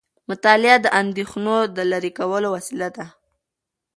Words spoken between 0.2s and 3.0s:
مطالعه د اندیښنو د لرې کولو وسیله